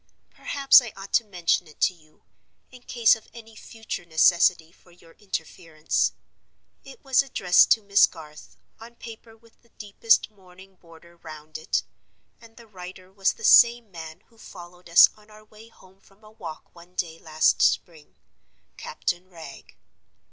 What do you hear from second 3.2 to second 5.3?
any future necessity for your